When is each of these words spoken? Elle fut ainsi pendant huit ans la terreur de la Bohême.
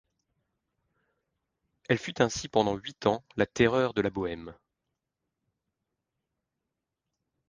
Elle 1.87 1.99
fut 1.99 2.23
ainsi 2.23 2.47
pendant 2.49 2.73
huit 2.75 3.05
ans 3.05 3.23
la 3.37 3.45
terreur 3.45 3.93
de 3.93 4.01
la 4.01 4.09
Bohême. 4.09 4.55